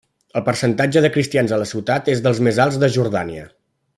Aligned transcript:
El 0.39 0.43
percentatge 0.45 1.03
de 1.05 1.11
cristians 1.17 1.53
a 1.57 1.59
la 1.65 1.69
ciutat 1.73 2.11
és 2.15 2.25
dels 2.29 2.41
més 2.49 2.61
alts 2.65 2.83
de 2.85 2.93
Jordània. 2.99 3.49